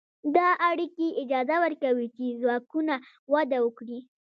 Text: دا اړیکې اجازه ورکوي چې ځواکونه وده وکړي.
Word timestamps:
دا 0.35 0.49
اړیکې 0.69 1.07
اجازه 1.23 1.55
ورکوي 1.65 2.07
چې 2.15 2.25
ځواکونه 2.41 2.93
وده 3.33 3.57
وکړي. 3.65 3.99